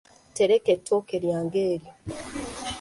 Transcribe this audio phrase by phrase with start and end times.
[0.35, 1.93] Teleka ettooke lyange eryo.